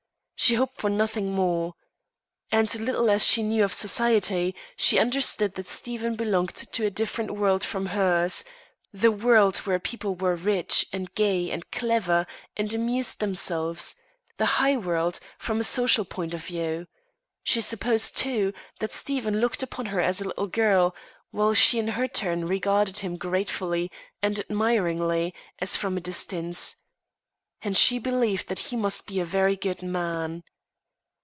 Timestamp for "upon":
19.61-19.85